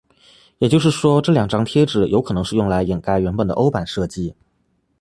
[0.57, 4.33] 也就是说这两张贴纸有可能是用来掩盖原本的欧版设计。